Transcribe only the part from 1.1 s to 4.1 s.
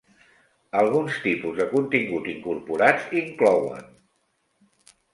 tipus de contingut incorporats inclouen: